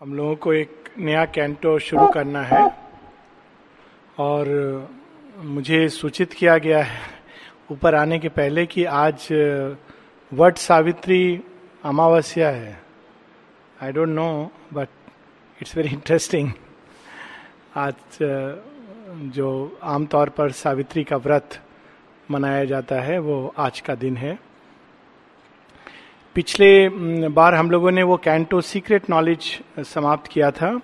[0.00, 2.58] हम लोगों को एक नया कैंटो शुरू करना है
[4.18, 4.48] और
[5.38, 6.98] मुझे सूचित किया गया है
[7.72, 9.28] ऊपर आने के पहले कि आज
[10.32, 11.40] वट सावित्री
[11.84, 12.76] अमावस्या है।
[13.82, 14.28] I don't know
[14.72, 14.88] but
[15.62, 16.52] it's very interesting
[17.76, 18.18] आज
[19.32, 21.60] जो आमतौर पर सावित्री का व्रत
[22.30, 24.38] मनाया जाता है, वो आज का दिन है।
[26.36, 26.88] पिछले
[27.28, 30.80] बार हम लोगों ने वो कैंटो सीक्रेट नॉलेज समाप्त किया था।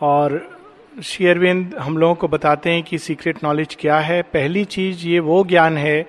[0.00, 0.58] और
[1.02, 5.44] शेयरविंद हम लोगों को बताते हैं कि सीक्रेट नॉलेज क्या है। पहली चीज़ ये वो
[5.44, 6.06] ज्ञान है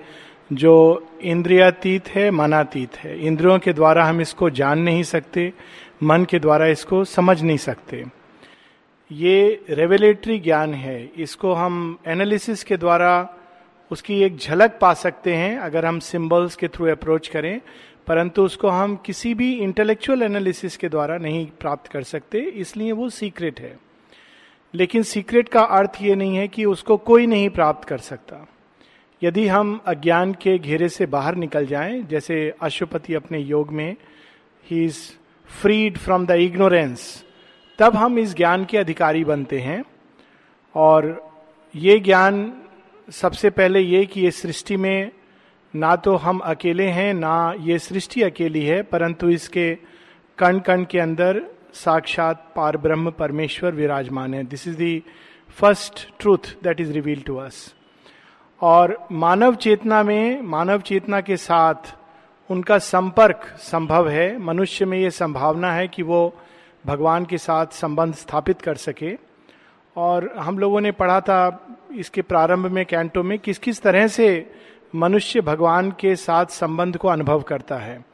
[0.52, 5.52] जो इंद्रियातीत है, मनातीत है। इंद्रियों के द्वारा हम इसको जान नहीं सकते,
[6.02, 8.04] मन के द्वारा इसको समझ नहीं सकते।
[9.12, 13.34] ये रेवलेटरी ज्ञान है। इसको हम एनालिसिस के द्वारा
[13.90, 17.60] उसकी एक झलक पा सकते हैं, अगर हम सिंबल्स के थ्रू अप्रोच करें।
[18.06, 23.08] परंतु उसको हम किसी भी इंटेलेक्चुअल एनालिसिस के द्वारा नहीं प्राप्त कर सकते, इसलिए वो
[23.08, 23.78] सीक्रेट है।
[24.74, 28.48] लेकिन सीक्रेट का अर्थ ये नहीं है कि उसको कोई नहीं प्राप्त कर सकता।
[29.22, 33.96] यदि हम अज्ञान के घेरे से बाहर निकल जाएँ, जैसे अशुपति अपने योग में
[34.70, 34.98] ही is
[35.62, 37.24] freed from the ignorance
[37.78, 39.84] तब हम इस ज्ञान के अधिकारी बनते हैं।
[40.74, 41.30] और
[41.76, 42.52] ये ज्ञान
[43.10, 45.10] सबसे पहले ये कि ये सृष्टि में
[45.74, 49.74] ना तो हम अकेले हैं, ना ये सृष्टि अकेली है, परंतु इसके
[50.38, 51.42] कण कण के अंदर
[51.74, 55.02] साक्षात पार ब्रह्म परमेश्वर विराजमान है। This is the
[55.58, 57.74] first truth that is reveal to us
[58.60, 61.94] और मानव चेतना में, मानव चेतना के साथ
[62.50, 66.34] उनका संपर्क संभव है, मनुष्य में ये संभावना है कि वो
[66.86, 69.16] भगवान के साथ संबंध स्थापित कर सके।
[69.96, 71.38] और हम लोगों ने पढ़ा था
[71.94, 74.28] इसके प्रारंभ में, कैंटो में किस किस तरह से
[74.94, 78.04] मनुष्य भगवान के साथ संबंध को अनुभव करता है।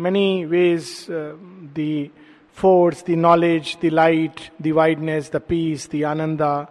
[0.00, 1.06] Many ways
[1.78, 2.08] the
[2.54, 6.70] force the knowledge the light the wideness the peace the ananda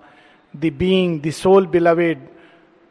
[0.55, 2.27] the being the soul beloved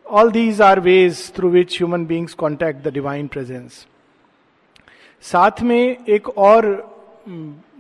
[0.07, 3.87] all these are ways through which human beings contact the divine presence
[5.23, 6.65] साथ में एक और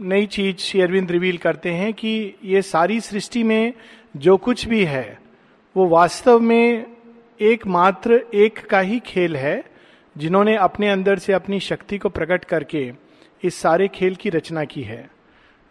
[0.00, 3.72] नई चीज़ Shri Arvind reveal करते हैं कि ये सारी सृष्टि में
[4.16, 5.18] जो कुछ भी है,
[5.76, 6.93] वो वास्तव में
[7.40, 9.64] एकमात्र, एक का ही खेल है,
[10.16, 12.90] जिन्होंने अपने अंदर से अपनी शक्ति को प्रकट करके
[13.42, 15.08] इस सारे खेल की रचना की है।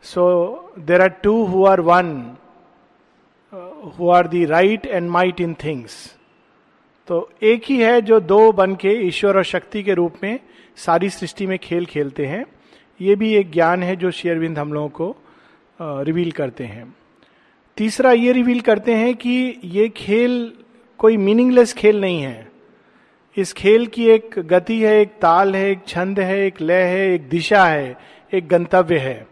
[0.03, 2.09] So there are two who are one
[3.96, 5.96] who are the right and might in things
[7.07, 10.40] तो एक ही है जो दो बन के ईश्वर और शक्ति के रूप में
[10.78, 12.46] सारी सृष्टि में खेल खेलते हैं।
[13.00, 15.16] ये भी एक ज्ञान है जो शेयरविंद हम लोगों को
[15.79, 16.94] रिवील करते हैं।
[17.78, 20.53] तीसरा ये रिवील करते हैं कि ये खेल
[21.00, 22.52] कोई मीनिंगलेस खेल नहीं है।
[23.38, 27.14] इस खेल की एक गति है, एक ताल है, एक छंद है, एक लय है,
[27.14, 27.98] एक दिशा है,
[28.34, 29.26] एक गंतव्य है।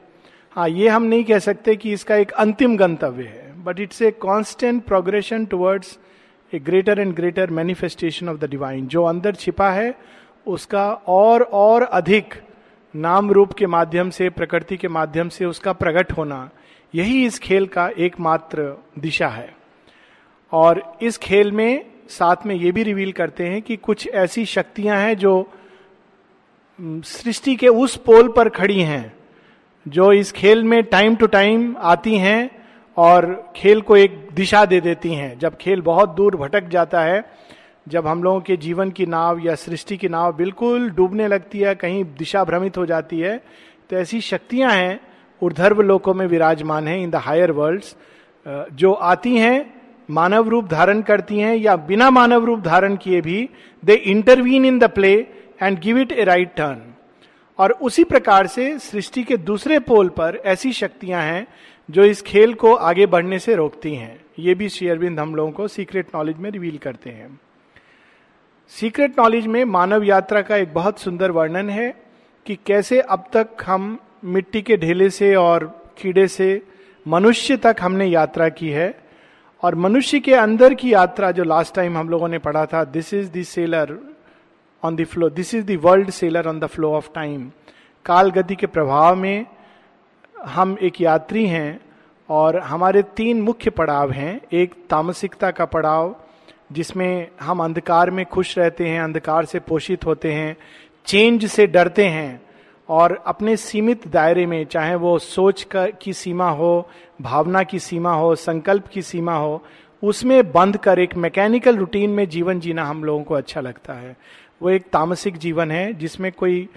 [0.55, 4.11] हाँ ये हम नहीं कह सकते कि इसका एक अंतिम गंतव्य है but it's a
[4.11, 5.97] constant progression towards
[6.53, 9.93] a greater and greater manifestation of the divine जो अंदर छिपा है,
[10.47, 12.33] उसका और और अधिक
[12.93, 16.49] नाम रूप के माध्यम से, प्रकृति के माध्यम से उसका प्रकट होना,
[16.93, 19.60] यही इस खेल का एकमात्र दिशा है।
[20.51, 24.97] और इस खेल में साथ में ये भी रिवील करते हैं कि कुछ ऐसी शक्तियाँ
[24.97, 25.33] हैं जो
[26.79, 29.13] सृष्टि के उस पोल पर खड़ी हैं,
[29.85, 32.49] जो इस खेल में टाइम टू टाइम आती हैं
[32.97, 37.23] और खेल को एक दिशा दे देती हैं। जब खेल बहुत दूर भटक जाता है,
[37.87, 41.75] जब हम लोगों के जीवन की नाव या सृष्टि की नाव बिल्कुल डूबने लगती है,
[41.75, 43.37] कहीं दिशा भ्रमित हो जाती है
[43.89, 44.99] तो ऐसी शक्तियाँ हैं
[45.41, 47.95] ऊर्धर्व लोकों में विराजमान है इन द हायर वर्ल्ड्स
[48.73, 49.80] जो आती हैं
[50.11, 53.49] मानव रूप धारण करती हैं या बिना मानव रूप धारण किए भी
[53.83, 55.13] they intervene in the play
[55.61, 56.81] and give it a right turn
[57.59, 61.45] और उसी प्रकार से सृष्टि के दूसरे पोल पर ऐसी शक्तियाँ हैं
[61.89, 65.67] जो इस खेल को आगे बढ़ने से रोकती हैं। ये भी शेयरबिंद हम लोगों को
[65.67, 67.39] सीक्रेट नॉलेज में रिवील करते हैं।
[68.73, 71.89] सीक्रेट नॉलेज में मानव यात्रा का एक बहुत सुंदर वर्णन है
[72.45, 75.65] कि कैसे अब तक हम मिट्टी के ढेले से और
[75.97, 76.49] कीड़े से
[77.05, 78.89] मनुष्य तक हमने यात्रा की है।
[79.63, 83.13] और मनुष्य के अंदर की यात्रा जो लास्ट टाइम हम लोगों ने पढ़ा था this
[83.13, 83.97] is the sailor
[84.83, 87.51] on the flow this is the world sailor on the flow of time
[88.05, 89.45] काल गति के प्रभाव में
[90.45, 91.81] हम एक यात्री हैं
[92.29, 96.15] और हमारे तीन मुख्य पड़ाव हैं। एक तामसिकता का पड़ाव,
[96.71, 100.57] जिसमें हम अंधकार में खुश रहते हैं, अंधकार से पोषित होते हैं
[101.05, 102.41] चेंज से डरते हैं।
[102.91, 106.89] और अपने सीमित दायरे में, चाहे वो सोच का, की सीमा हो,
[107.21, 109.63] भावना की सीमा हो, संकल्प की सीमा हो,
[110.03, 114.17] उसमें बंद कर एक मैकेनिकल रूटीन में जीवन जीना हम लोगों को अच्छा लगता है।
[114.61, 116.69] वो एक तामसिक जीवन है, जिसमें कोई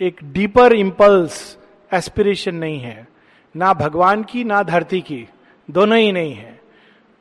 [0.00, 1.58] एक डीपर इम्पल्स
[1.94, 3.08] एस्पिरेशन नहीं है।
[3.56, 5.28] ना भगवान की, ना धरती की,
[5.70, 6.60] दोनों ही नहीं है।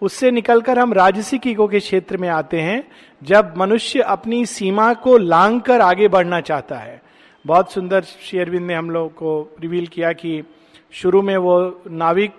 [0.01, 2.83] उससे निकलकर हम राजसिक ईगो के क्षेत्र में आते हैं,
[3.23, 7.04] जब मनुष्य अपनी सीमा को लांग कर आगे बढ़ना चाहता है।
[7.45, 9.31] बहुत सुंदर शेयरविंद ने हम लोग को
[9.61, 10.41] रिवील किया कि
[10.91, 12.31] शुरू में वो नाविक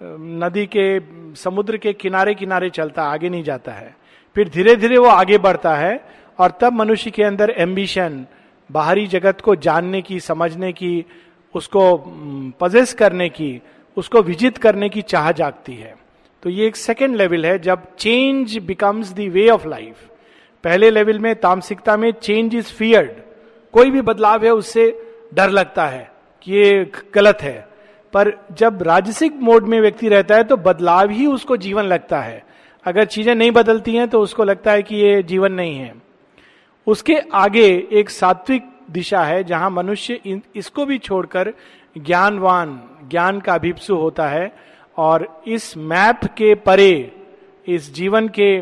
[0.00, 1.00] नदी के,
[1.34, 3.94] समुद्र के किनारे किनारे चलता, आगे नहीं जाता है।
[4.36, 6.00] फिर धीरे धीरे वो आगे बढ़ता है
[6.38, 8.24] और तब मनुष्य के अंदर एम्बिशन
[8.70, 11.04] बाहरी जगत को जानने की, समझने की,
[11.54, 11.96] उसको
[12.60, 13.60] पजेस करने की,
[13.96, 15.94] उसको विजित करने की चाह जागती है।
[16.42, 20.08] तो ये एक सेकेंड लेवल है जब change becomes the way of life
[20.64, 23.10] पहले लेवल में तामसिकता में चेंज इज़ फियर्ड
[23.74, 24.90] कोई भी बदलाव है, उससे
[25.34, 26.10] डर लगता है
[26.46, 27.58] कि ये गलत है।
[28.14, 32.42] पर जब राजसिक मोड में व्यक्ति रहता है तो बदलाव ही उसको जीवन लगता है।
[32.84, 35.94] अगर चीज़ें नहीं बदलती हैं तो उसको लगता है कि ये जीवन नहीं है।
[36.86, 41.52] उसके आगे एक सात्विक दिशा है, जहाँ मनुष्य इसको भी छोड़कर
[41.96, 42.80] ज्ञानवान,
[43.10, 44.52] ज्ञान का अभिप्सु होता है,
[44.96, 47.12] और इस मैप के परे,
[47.66, 48.60] इस जीवन के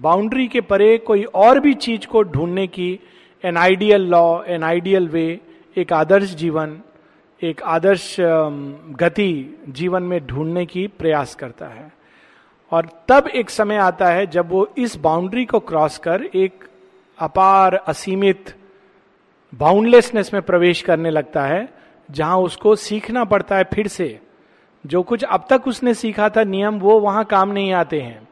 [0.00, 2.98] बाउंड्री के परे कोई और भी चीज़ को ढूँढने की
[3.44, 5.40] an ideal law an ideal way
[5.76, 6.78] एक आदर्श जीवन,
[7.42, 8.16] एक आदर्श
[9.00, 11.92] गति जीवन में ढूँढने की प्रयास करता है।
[12.72, 16.64] और तब एक समय आता है जब वो इस बाउंड्री को क्रॉस कर एक
[17.18, 18.54] अपार, असीमित
[19.52, 21.68] बाउंडलेसनेस में प्रवेश करने लगता है,
[22.08, 24.18] जहाँ उसको सीखना पड़ता है फिर से।
[24.84, 28.25] जो कुछ अब तक उसने सीखा था नियम, वो वहाँ काम नहीं आते हैं।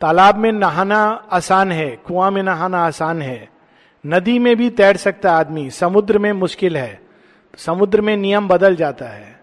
[0.00, 3.48] तालाब में नहाना आसान है, कुआँ में नहाना आसान है।
[4.06, 7.00] नदी में भी तैर सकता आदमी, समुद्र में मुश्किल है।
[7.56, 9.40] समुद्र में नियम बदल जाता है।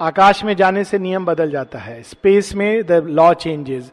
[0.00, 3.92] आकाश में जाने से नियम बदल जाता है। स्पेस में द लॉ चेंजेस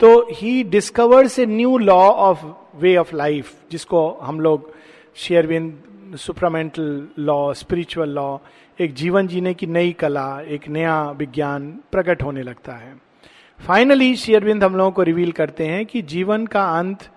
[0.00, 2.44] तो he discovers a new law of
[2.76, 4.72] way of life जिसको हम लोग
[5.16, 5.82] शेयरविंद
[6.16, 8.36] सुपरामेंटल लॉ, स्पिरिचुअल लॉ,
[8.80, 13.05] एक जीवन जीने की नई कला, एक नया विज्ञान प्रकट होने लगता है।
[13.58, 17.08] फाइनली शेयरविंद हम लोगों को रिवील करते हैं कि जीवन का अंत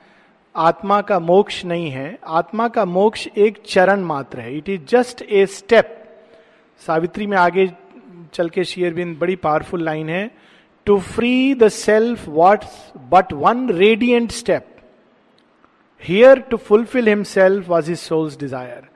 [0.56, 5.22] आत्मा का मोक्ष नहीं है। आत्मा का मोक्ष एक चरण मात्र है। It is just
[5.22, 5.96] a step
[6.82, 7.68] Savitri में आगे
[8.34, 10.30] चल के शेयरविंद बड़ी पावरफुल लाइन है।
[10.86, 12.64] To free the self what
[13.12, 14.66] but one radiant step
[16.04, 18.88] here to fulfil himself was is soul's desire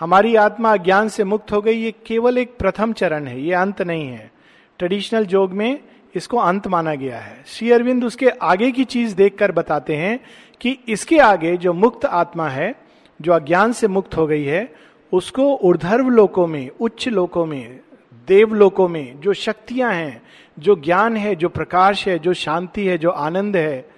[0.00, 3.82] हमारी आत्मा ज्ञान से मुक्त हो गई। ये केवल एक प्रथम चरण है। ये अंत
[3.82, 4.30] नहीं है।
[4.78, 5.80] ट्रेडिशनल जोग में
[6.16, 10.20] इसको अंत माना गया है। श्री अरविंद उसके आगे की चीज़ देखकर बताते हैं
[10.60, 12.74] कि इसके आगे जो मुक्त आत्मा है,
[13.22, 14.74] जो अज्ञान से मुक्त हो गई है,
[15.12, 17.80] उसको ऊर्धर्व लोकों में, उच्च लोकों में,
[18.28, 20.22] देव लोकों में जो शक्तियाँ हैं,
[20.58, 23.90] जो ज्ञान है, जो प्रकाश है, जो शांति है, जो आनंद है,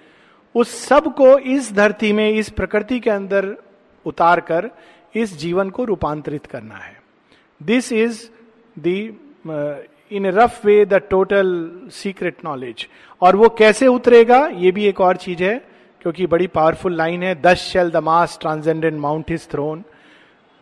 [0.55, 3.55] उस सबको इस धरती में, इस प्रकृति के अंदर
[4.05, 4.69] उतार कर
[5.15, 7.01] इस जीवन को रूपांतरित करना है।
[7.63, 8.29] This is
[8.79, 9.17] the
[10.11, 11.49] in rough way the total
[11.91, 12.87] secret knowledge
[13.21, 15.57] और वो कैसे उतरेगा, ये भी एक और चीज़ है,
[16.01, 19.83] क्योंकि बड़ी पावरफुल लाइन है thus shall the mass transcendent mount his throne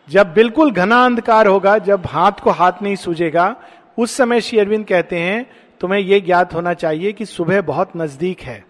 [0.08, 3.54] जब बिल्कुल घना अंधकार होगा, जब हाथ को हाथ नहीं सूझेगा,
[3.98, 5.46] उस समय श्री अरविंद कहते हैं,
[5.80, 8.64] तुम्हें यह ज्ञात होना चाहिए कि सुबह बहुत नज़दीक है.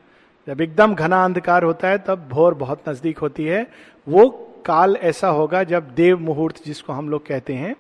[0.47, 3.67] जब एकदम घना अंधकार होता है, तब भोर बहुत नज़दीक होती है।
[4.07, 4.29] वो
[4.67, 7.75] काल ऐसा होगा जब देव मुहूर्त जिसको हम लोग कहते हैं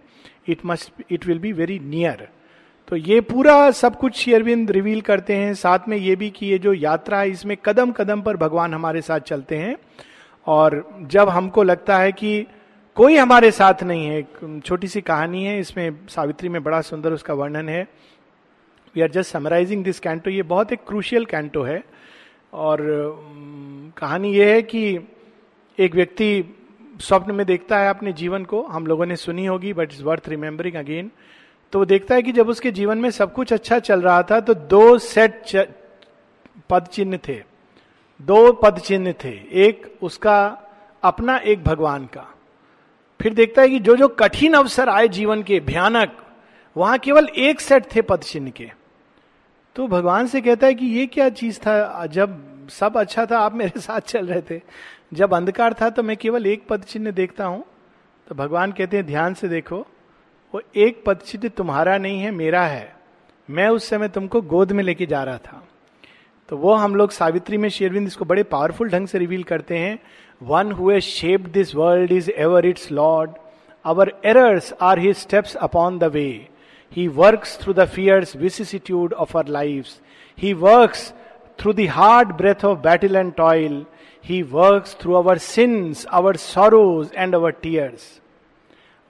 [0.49, 2.29] it must it will be very near
[2.89, 6.59] तो ये पूरा सब कुछ शेयरविंद रिवील करते हैं, साथ में ये भी कि ये
[6.59, 9.77] जो यात्रा है, इसमें कदम कदम पर भगवान हमारे साथ चलते हैं।
[10.47, 12.47] और जब हमको लगता है कि
[12.97, 17.35] कोई हमारे साथ नहीं है छोटी सी कहानी है, इसमें सावित्री में बड़ा सुंदर उसका
[17.35, 17.83] वर्णन है।
[18.95, 21.83] We are just summarising this canto ये बहुत एक क्रूशियल कैंटो है।
[22.53, 22.79] और
[23.97, 24.99] कहानी ये है कि
[25.79, 26.29] एक व्यक्ति
[27.01, 30.29] स्वप्न में देखता है अपने जीवन को, हम लोगों ने सुनी होगी but is worth
[30.29, 31.11] remembering again
[31.73, 34.41] तो वो देखता है कि जब उसके जीवन में सब कुछ अच्छा चल रहा था
[34.41, 35.69] तो दो सेट च...
[36.71, 37.43] पद चिन्ह थे।
[38.23, 40.63] दो पद चिन्ह थे। एक उसका,
[41.03, 42.35] अपना, एक भगवान का।
[43.23, 46.17] फिर देखता है कि जो जो कठिन अवसर आए जीवन के, भयानक,
[46.77, 48.71] वहाँ केवल एक सेट थे पद चिन्ह के।
[49.77, 52.07] तो भगवान से कहता है कि ये क्या चीज़ था?
[52.07, 54.63] जब सब अच्छा था, आप मेरे साथ चल रहे थे।
[55.15, 57.65] जब अंधकार था तो मैं केवल एक पद चिन्ह देखता हूँ।
[58.29, 59.87] तो भगवान कहते हैं, ध्यान से देखो।
[60.55, 62.95] वो एक पदचित तुम्हारा नहीं है, मेरा है।
[63.49, 65.63] मैं उस समय तुमको गोद में लेके जा रहा था।
[66.49, 69.99] तो वो हम लोग सावित्री में शेरविंद इसको बड़े पावरफुल ढंग से रिवील करते हैं।
[70.43, 73.31] One who shape this world is ever its lord
[73.85, 76.29] our errors are his steps upon the way
[76.93, 79.87] he works through the fierce vicissitude of our life
[80.39, 80.95] he works
[81.59, 83.85] through the hard breath of battle and toil
[84.25, 88.09] he works through our sins our sorrows and our tears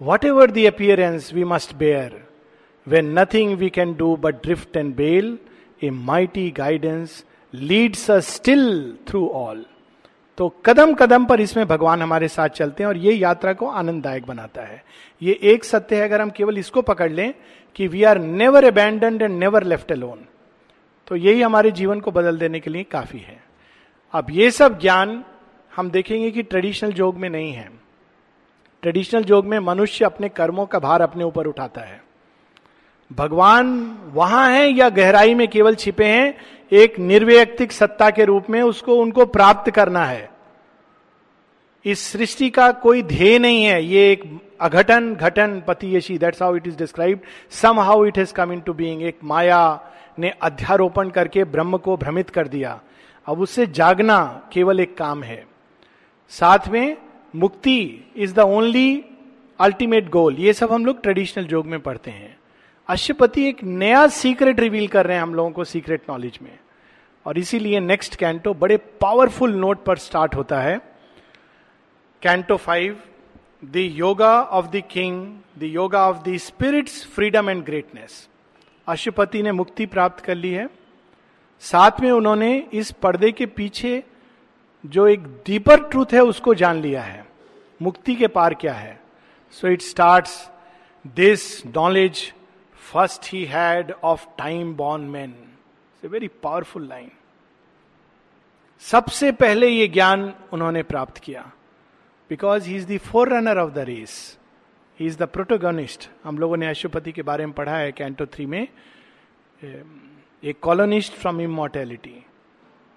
[0.00, 2.20] what ever the appearance we must bear
[2.86, 5.38] when nothing we can do but drift and bail
[5.84, 7.24] a mighty guidance
[7.54, 8.66] leads a still
[9.08, 9.64] through all
[10.38, 14.26] तो कदम कदम पर इसमें भगवान हमारे साथ चलते हैं और ये यात्रा को आनंददायक
[14.26, 14.82] बनाता है।
[15.22, 17.32] ये एक सत्य है, अगर हम केवल इसको पकड़ लें
[17.76, 20.24] कि we are never abandon and never left alone
[21.08, 23.38] तो यही हमारे जीवन को बदल देने के लिए काफ़ी है।
[24.14, 25.22] अब ये सब ज्ञान
[25.72, 27.68] हम देखेंगे कि ट्रेडिशनल योग में नहीं है।
[28.83, 32.02] ट्रेडिशनल योग में मनुष्य अपने कर्मों का भार अपने ऊपर उठाता है।
[33.12, 36.35] भगवान वहाँ है या गहराई में केवल छिपे हैं,
[36.73, 40.30] एक निर्व्यक्तिक सत्ता के रूप में उसको, उनको प्राप्त करना है।
[41.85, 46.66] इस सृष्टि का कोई ध्येय नहीं है, ये एक अघटन, घटन पतियशी that's how it
[46.66, 47.21] is describe
[47.80, 49.80] somehow it has come into being एक माया
[50.18, 52.80] ने अध्यारोपण करके ब्रह्म को भ्रमित कर दिया।
[53.26, 55.47] अब उससे जागना केवल एक काम है।
[56.28, 56.97] साथ में
[57.36, 59.04] मुक्ति is the only
[59.60, 62.36] ultimate goal ये सब हम लोग ट्रेडिशनल जोग में पढ़ते हैं।
[62.88, 66.58] अश्वपति एक नया सीक्रेट रिवील कर रहे हैं हम लोगों को सीक्रेट नॉलेज में।
[67.26, 70.80] और इसीलिए नेक्स्ट कैंटो बड़े पावरफुल नोट पर स्टार्ट होता है।
[72.22, 73.00] Canto five
[73.64, 78.28] the yoga of the king the yoga of the spirit's freedom and greatness
[78.86, 80.68] Ashwapati ने मुक्ति प्राप्त कर ली है।
[81.60, 84.04] साथ में उन्होंने इस पर्दे के पीछे
[84.86, 87.25] जो एक डीपर ट्रूथ है उसको जान लिया है।
[87.80, 89.00] मुक्ति के पार क्या है?
[89.50, 90.28] So it start
[91.16, 92.33] this knowledge
[92.92, 95.35] first he had of time born man
[96.02, 97.11] a very powerful line
[98.83, 101.50] सबसे पहले ये ज्ञान उन्होंने प्राप्त किया।
[102.30, 102.99] Because he is the
[103.33, 104.38] forerunner of the race
[105.00, 108.47] he is the protagonist हम लोगों ने अशुपति के बारे में पढ़ा है कैंटो थ्री
[108.47, 108.66] में।
[109.62, 112.25] A colonist from immortality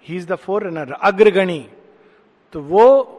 [0.06, 1.70] he is the forerunner अग्रगणी।
[2.54, 3.19] तो वो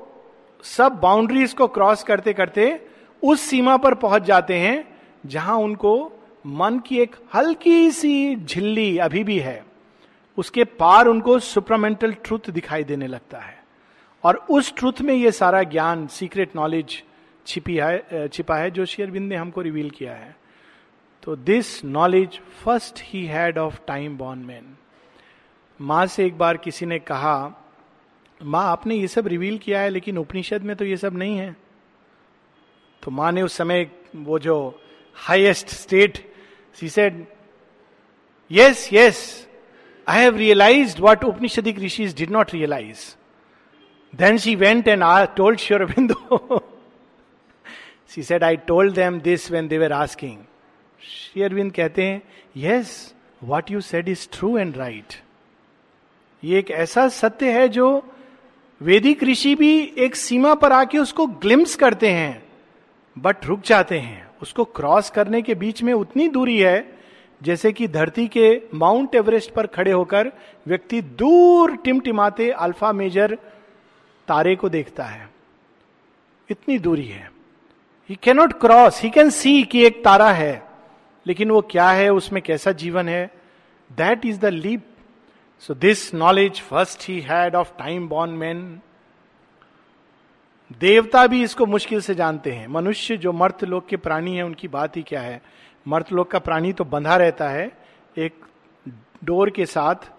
[0.65, 2.87] सब बाउंड्रीज को क्रॉस करते करते
[3.23, 4.85] उस सीमा पर पहुँच जाते हैं,
[5.27, 6.13] जहाँ उनको
[6.47, 9.65] मन की एक हल्की सी झिल्ली अभी भी है।
[10.39, 13.59] उसके पार उनको सुपरमेंटल ट्रुथ दिखाई देने लगता है।
[14.25, 17.03] और उस ट्रुथ में ये सारा ज्ञान सीक्रेट नॉलेज
[17.47, 20.37] छिपी है, छिपा है, जो शेयरबिंद ने हमको रिवील किया है।
[21.23, 24.77] तो this knowledge first he had of time born man
[25.81, 27.37] माँ से एक बार किसी ने कहा
[28.43, 31.57] माँ आपने ये सब रिवील किया है, लेकिन उपनिषद में तो ये सब नहीं है।
[33.03, 34.81] तो माँ ने उस समय वो जो
[35.15, 36.19] highest state
[36.75, 37.25] she said
[38.53, 39.49] yes yes
[40.09, 43.17] I have realise what Upanishadic Rishi did not realise
[44.17, 46.61] then she went and I told Sri Aurobindo
[48.09, 50.39] she said I told them this when they were asking
[51.03, 52.23] Shri कहते हैं
[52.57, 55.15] yes what you said is true and right
[56.45, 58.13] ये एक ऐसा सत्य है जो
[58.83, 62.43] Vedic ऋषि भी एक सीमा पर आके उसको ग्लिम्स करते हैं,
[63.19, 66.99] बट रुक जाते हैं। उसको क्रॉस करने के बीच में उतनी दूरी है,
[67.43, 70.33] जैसे कि धरती के माउंट एवरेस्ट पर खड़े होकर
[70.67, 73.35] व्यक्ति दूर टिमटिमाते अल्फ़ा मेजर
[74.29, 75.29] तारे को देखता है।
[76.51, 77.31] इतनी दूरी है।
[78.11, 80.63] He cannot cross he can see कि एक तारा है,
[81.27, 83.31] लेकिन वो क्या है, उसमें कैसा जीवन है?
[83.93, 84.83] That is the leap
[85.63, 88.61] so this knowledge first he had of time born man
[90.81, 94.69] देवता भी इसको मुश्किल से जानते हैं। मनुष्य जो मर्त लोक के प्राणी है, उनकी
[94.69, 95.41] बात ही क्या है?
[95.87, 97.71] मर्त लोक का प्राणी तो बंधा रहता है,
[98.17, 98.45] एक
[99.25, 100.11] डोर के साथ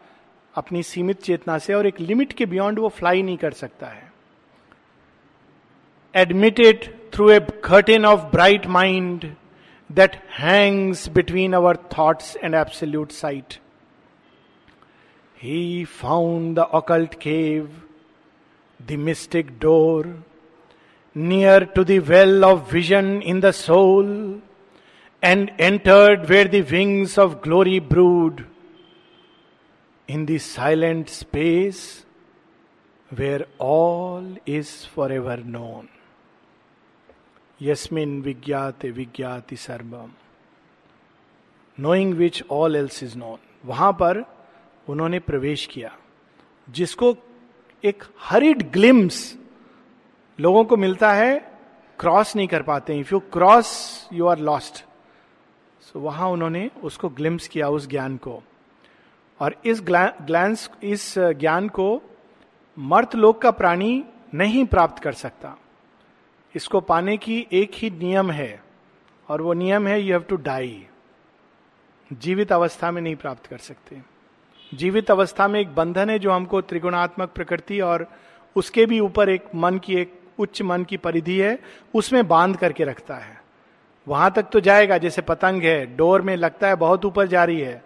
[0.55, 4.11] अपनी सीमित चेतना से और एक लिमिट के बियॉन्ड वो फ्लाई नहीं कर सकता है।
[6.15, 9.31] Admitted through a curtain of bright mind
[9.89, 13.59] that hangs between our thoughts and absolute sight
[15.42, 17.68] he found the occult cave
[18.88, 20.14] the mystic door
[21.16, 24.40] near to the well of vision in the soul,
[25.22, 28.44] and entered where the wings of glory brood,
[30.08, 32.04] in the silent space
[33.08, 35.88] where all is forever known.
[37.58, 40.10] Yasmin vigyate vigyati sarvam.
[41.80, 44.18] Knowing which all else is known वहां पर
[44.87, 45.95] उन्होंने प्रवेश किया,
[46.67, 47.15] जिसको
[47.83, 49.37] एक hurried glimpse
[50.39, 51.39] लोगों को मिलता है,
[51.99, 54.85] क्रॉस नहीं कर पाते। If you cross you are lost
[55.81, 58.41] so वहाँ उन्होंने उसको ग्लिम्स किया, उस ज्ञान को।
[59.39, 62.01] और इस ग्लैंस, इस ज्ञान को
[62.77, 65.55] मर्त लोक का प्राणी नहीं प्राप्त कर सकता।
[66.55, 68.63] इसको पाने की एक ही नियम है,
[69.29, 70.87] और वो नियम है यू हैव टू डाई
[72.11, 74.01] जीवित अवस्था में नहीं प्राप्त कर सकते।
[74.73, 78.07] जीवित अवस्था में एक बंधन है जो हमको त्रिगुणात्मक प्रकृति और
[78.55, 81.59] उसके भी ऊपर एक मन की, एक उच्च मन की परिधि है,
[81.93, 83.41] उसमें बाँध करके रखता है।
[84.07, 87.59] वहाँ तक तो जाएगा, जैसे पतंग है, डोर में लगता है, बहुत ऊपर जा रही
[87.59, 87.83] है,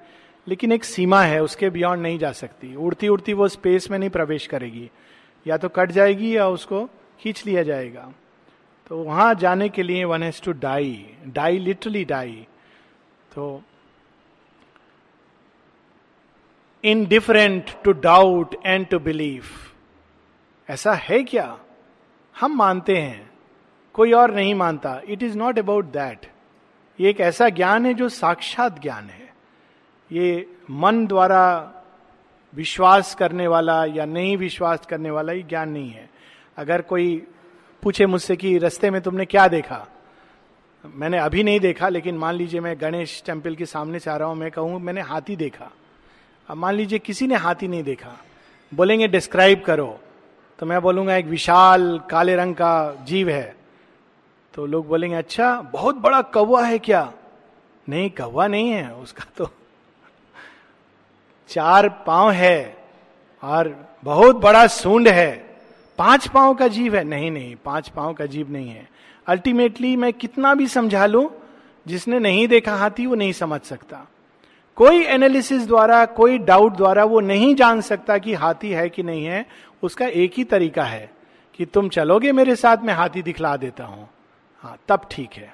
[0.48, 4.10] लेकिन एक सीमा है, उसके बियॉन्ड नहीं जा सकती। उड़ती उड़ती वो स्पेस में नहीं
[4.10, 4.92] प्रवेश करेगी।
[5.48, 6.90] या तो कट जाएगी या उसको
[7.20, 8.12] खींच लिया जाएगा।
[8.88, 12.48] तो वहाँ जाने के लिए one has to die die literally die
[13.36, 13.62] तो
[17.06, 19.44] indifferent to doubt and to believe
[20.70, 21.58] ऐसा है क्या?
[22.36, 23.30] हम मानते हैं।
[23.94, 26.26] कोई और नहीं मानता। It is not about that
[27.00, 29.34] ये एक ऐसा ज्ञान है जो साक्षात ज्ञान है।
[30.12, 31.72] ये मन द्वारा
[32.54, 36.10] विश्वास करने वाला या नहीं विश्वास करने वाला ये ज्ञान नहीं है।
[36.58, 37.28] अगर कोई
[37.84, 39.88] पूछे मुझसे कि रस्ते में तुमने क्या देखा?
[40.86, 44.28] मैंने अभी नहीं देखा, लेकिन मान लीजिए मैं गणेश टेंपल के सामने से आ रहा
[44.28, 45.72] हूँ, मैं कहूँ, मैंने हाथी देखा।
[46.50, 48.18] अब मान लीजिए किसी ने हाथी नहीं देखा,
[48.72, 50.00] बोलेंगे डिस्क्राइब करो
[50.60, 53.56] तो मैं बोलूँगा एक विशाल काले रंग का जीव है।
[54.54, 57.12] तो लोग बोलेंगे अच्छा बहुत बड़ा कौवा है क्या?
[57.88, 59.50] नहीं, कौवा नहीं है, उसका तो
[61.50, 62.78] चार पाँव है
[63.44, 65.32] और बहुत बड़ा सूंड है।
[66.00, 67.04] पाँच पाँव का जीव है?
[67.04, 68.88] नहीं नहीं, पाँच पाँव का जीव नहीं है।
[69.28, 71.30] अल्टीमेटली मैं कितना भी समझा लू,
[71.86, 74.06] जिसने नहीं देखा हाथी, वो नहीं समझ सकता।
[74.78, 79.26] कोई एनालिसिस द्वारा, कोई डाउट द्वारा वो नहीं जान सकता कि हाथी है कि नहीं
[79.26, 79.46] है,
[79.84, 81.10] उसका एक ही तरीका है
[81.60, 84.10] कि तुम चलोगे मेरे साथ, मैं हाथी दिखला देता हूँ।
[84.64, 85.54] हाँ तब ठीक है।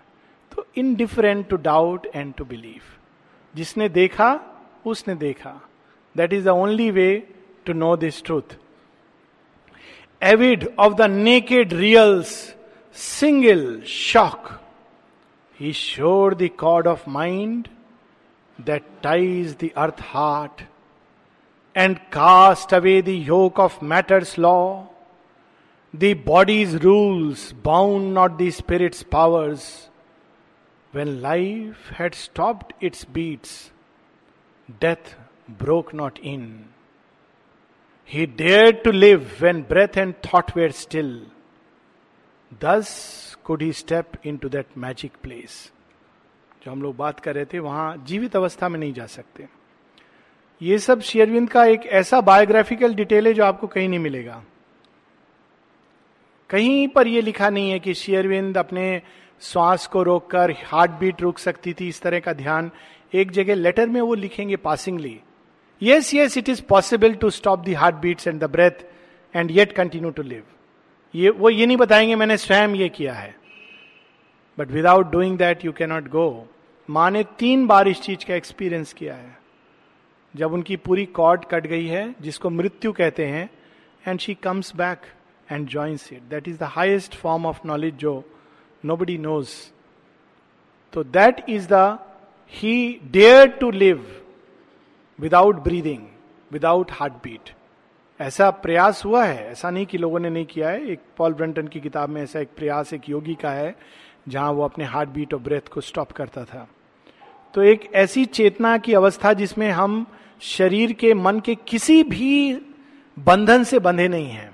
[0.51, 2.81] तो indifferent to doubt and to believe
[3.55, 4.39] जिसने देखा,
[4.85, 5.59] उसने देखा।
[6.15, 7.11] That is the only way
[7.65, 8.57] to know this truth
[10.21, 12.33] avid of the naked real's
[12.95, 14.49] single shock
[15.59, 17.67] he shore the cord of mind
[18.65, 20.63] that ties the earth heart
[21.73, 24.89] and cast away the yoke of matter's law,
[25.93, 29.89] the body's rules bound not the spirit's powers.
[30.91, 33.71] When life had stopped its beats,
[34.79, 35.15] death
[35.47, 36.69] broke not in.
[38.03, 41.21] He dared to live when breath and thought were still.
[42.59, 45.71] Thus could he step into that magic place.
[46.65, 49.47] जो हम लोग बात कर रहे थे, वहाँ जीवित अवस्था में नहीं जा सकते।
[50.61, 54.43] ये सब शेयरविंद का एक ऐसा बायोग्राफिकल डिटेल है जो आपको कहीं नहीं मिलेगा।
[56.49, 59.01] कहीं पर यह लिखा नहीं है कि शेयरविंद अपने
[59.41, 62.71] श्वास को रोककर हार्ट बीट रुक सकती थी, इस तरह का ध्यान
[63.13, 65.19] एक जगह लेटर में वो लिखेंगे passingly
[65.83, 68.85] yes yes it is possible to stop the heart beats and the breath
[69.35, 70.43] and yet continue to live
[71.15, 73.40] ये, वो ये नहीं बताएँगे मैंने स्वयं ये किया है।
[74.59, 76.47] But without doing that you cannot go
[76.89, 79.39] माँ ने तीन बार इस चीज़ का एक्सपीरियंस किया है।
[80.35, 83.49] जब उनकी पूरी कॉर्ड कट गई है, जिसको मृत्यु कहते हैं
[84.07, 84.97] and she comes back
[85.51, 86.21] and joins it.
[86.29, 88.23] That is the highest form of knowledge जो
[88.85, 89.47] nobody knows.
[90.93, 91.97] So that is the
[93.11, 94.23] dare to live
[95.19, 96.03] without breathing
[96.51, 97.49] without heart beat
[98.21, 99.51] ऐसा प्रयास हुआ है?
[99.51, 100.87] ऐसा नहीं कि लोगों ने नहीं किया है?
[100.87, 103.75] एक पॉल ब्रंटन की किताब में ऐसा एक प्रयास एक योगी का है
[104.25, 106.67] जहाँ वो अपने हार्ट बीट और ब्रेथ को स्टॉप करता था।
[107.53, 110.05] तो एक ऐसी चेतना की अवस्था जिसमें हम
[110.41, 112.53] शरीर के मन के किसी भी
[113.17, 114.49] बंधन से बंधे नहीं हैं।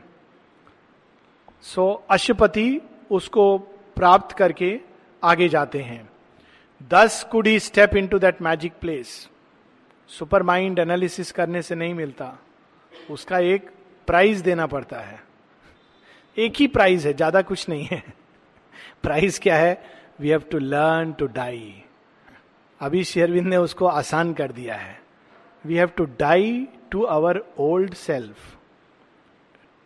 [1.66, 3.58] सो अशुपति उसको
[3.96, 4.80] प्राप्त करके
[5.24, 6.10] आगे जाते हैं।
[6.92, 9.08] Thus could he step into that magic place
[10.44, 12.38] supermind analysis करने से नहीं मिलता।
[13.12, 13.70] उसका एक
[14.08, 15.20] प्राइज देना पड़ता है।
[16.38, 18.04] एक ही प्राइज है, ज़्यादा कुछ नहीं है।
[19.04, 19.82] प्राइज क्या है?
[20.20, 21.74] We have to learn to die
[22.80, 25.00] अभी शेरविंद ने उसको आसान कर दिया है।
[25.66, 28.56] We have to die to our old self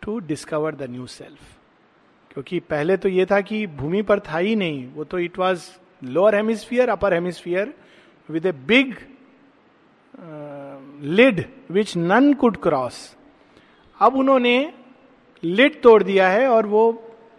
[0.02, 1.58] to discover the new self
[2.30, 5.70] क्योंकि पहले तो ये था कि भूमि पर था ही नहीं, वो तो it was
[6.02, 7.74] lower hemisphere upper hemisphere
[8.28, 8.94] with a big
[11.10, 12.98] lid which none could cross
[14.00, 14.72] अब उन्होंने
[15.42, 16.82] लिड तोड़ दिया है और वो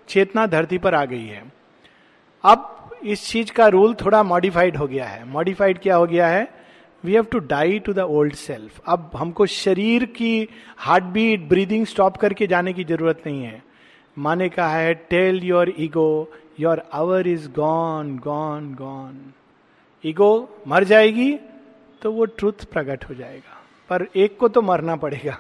[0.08, 1.42] चेतना धरती पर आ गई है।
[2.44, 2.70] अब
[3.04, 6.48] इस चीज़ का रूल थोड़ा मॉडिफाइड हो गया है। मॉडिफाइड क्या हो गया है?
[7.04, 11.86] We have to die to the old self अब हमको शरीर की हार्ट बीट ब्रीदिंग
[11.86, 13.62] स्टॉप करके जाने की ज़रूरत नहीं है।
[14.18, 19.20] माने कहा है tell your ego your hour is gone gone gone
[20.04, 20.32] ego
[20.68, 21.34] मर जाएगी
[22.02, 25.38] तो वो ट्रुथ प्रकट हो जाएगा। पर एक को तो मरना पड़ेगा।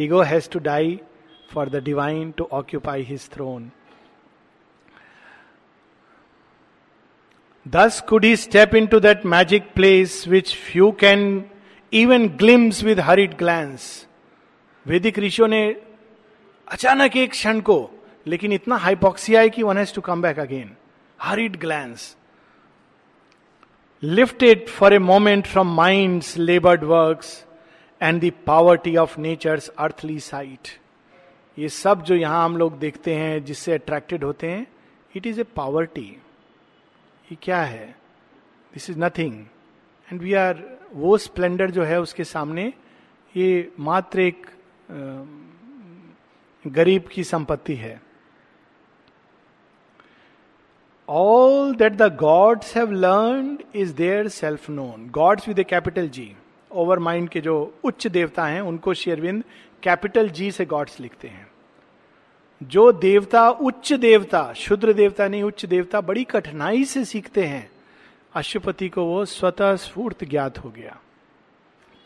[0.00, 0.98] Ego has to die
[1.52, 3.70] for the divine to occupy his throne
[7.66, 11.48] Thus could he step into that magic place which few can
[11.92, 14.06] even glimpse with hurried glance.
[14.86, 15.64] वैदिक ऋषियों ने
[16.68, 17.78] अचानक एक क्षण को
[18.26, 20.76] लेकिन इतना हाइपोक्सिया है कि one has to come back again
[21.20, 22.16] hurried glance.
[24.02, 27.44] Lifted for a moment from mind's labored works
[28.00, 30.78] and the poverty of nature's earthly sight.
[31.56, 34.66] ये सब जो यहाँ हम लोग देखते हैं जिससे अट्रैक्टेड होते हैं
[35.14, 36.06] इट इज़ ए पावर्टी
[37.32, 37.86] ये क्या है?
[38.72, 39.34] This is nothing
[40.08, 42.72] and we are वो स्प्लेंडर जो है उसके सामने,
[43.34, 44.46] ये मात्र एक
[46.64, 48.00] गरीब की संपत्ति है।
[51.08, 56.34] All that the gods have learn is there self known gods with a capital G
[56.70, 59.44] over mind के जो उच्च देवता हैं, उनको शेरविंद
[59.82, 61.51] कैपिटल जी से गॉड्स लिखते हैं।
[62.62, 67.70] जो देवता, उच्च देवता, शुद्र देवता नहीं, उच्च देवता, बड़ी कठिनाई से सीखते हैं
[68.34, 70.98] अशुपति को वो स्वतः स्फूर्त ज्ञात हो गया।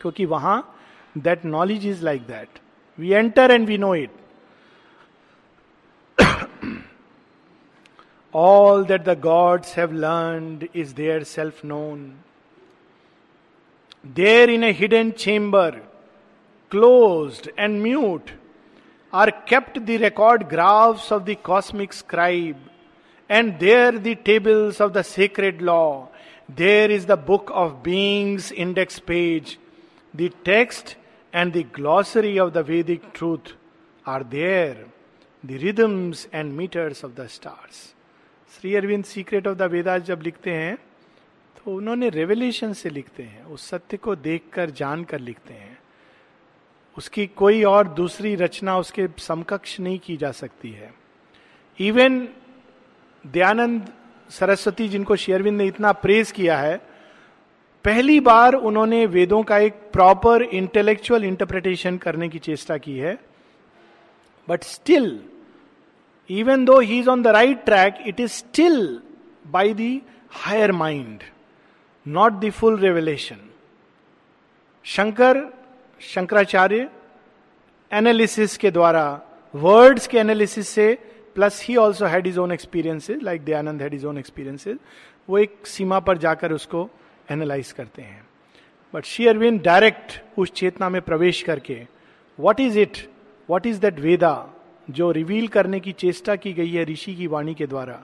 [0.01, 0.57] क्योंकि वहाँ
[1.17, 2.59] that knowledge is like that
[2.97, 4.11] we enter and we know it
[8.33, 12.11] all that the gods have learn is there self known
[14.05, 15.79] there in a hidden chamber
[16.71, 18.31] closed and mute
[19.13, 22.57] are kept the record graphs of the cosmic scribe,
[23.29, 26.09] and there the tables of the sacred law.
[26.49, 29.59] There is the book of beings index page.
[30.13, 30.95] The text
[31.33, 33.53] and the glossary of the Vedic truth
[34.05, 34.85] are there.
[35.43, 37.93] The rhythms and meters of the stars.
[38.49, 40.75] Shri Aurobindo secret of the Vedas जब लिखते हैं
[41.57, 45.77] तो उन्होंने revolution से लिखते हैं उस सत्य को देखकर जानकर लिखते हैं
[46.97, 50.93] उसकी कोई और दूसरी रचना उसके समकक्ष नहीं की जा सकती है।
[51.79, 52.27] इवन
[53.27, 53.93] दयानंद
[54.29, 56.77] सरस्वती, जिनको शेयरविंद ने इतना प्रेज किया है,
[57.85, 63.17] पहली बार उन्होंने वेदों का एक प्रॉपर इंटेलेक्चुअल इंटरप्रिटेशन करने की चेष्टा की है।
[64.49, 65.19] But still
[66.29, 69.01] even though he is on the right track it is still
[69.47, 71.23] by the higher mind
[72.07, 73.37] not the full revelation
[74.83, 75.56] Shankar
[76.01, 76.89] Shankaracharya
[77.91, 79.21] analysis के द्वारा
[79.55, 80.93] वर्ड्स के एनालिसिस से
[81.35, 84.77] plus he also had his own experiences like Dayanand had his own experiences
[85.29, 86.89] वो एक सीमा पर जाकर उसको
[87.31, 88.27] एनालाइज करते हैं।
[88.93, 91.81] बट शी अरविंद डायरेक्ट उस चेतना में प्रवेश करके
[92.39, 92.97] what is it
[93.49, 94.49] what is that Veda
[94.89, 98.03] जो रिवील करने की चेष्टा की गई है ऋषि की वाणी के द्वारा?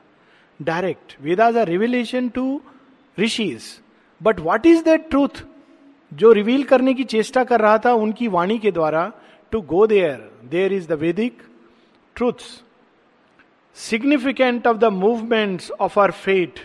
[0.62, 2.62] Direct Vedas a revelation to
[3.20, 3.64] rishis
[4.24, 5.46] but what is that truth
[6.14, 9.12] जो रिवील करने की चेष्टा कर रहा था उनकी वाणी के द्वारा
[9.52, 11.42] to go there there is the Vedic
[12.16, 12.64] truths
[13.76, 16.60] significant of the movements of our fate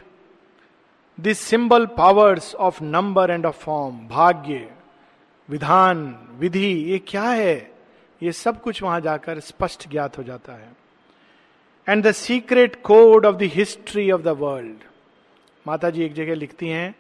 [1.20, 4.74] this symbol powers of number and of form भाग्य
[5.48, 7.72] विधान विधि ये क्या है?
[8.22, 10.72] ये सब कुछ वहाँ जाकर स्पष्ट ज्ञात हो जाता है.
[11.88, 14.76] And the secret code of the history of the world
[15.66, 16.94] Mata ji एक जगह लिखती हैं